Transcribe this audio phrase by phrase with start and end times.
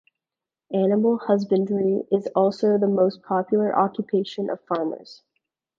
[0.73, 5.21] Animal husbandry is also the most popular occupation of farmers.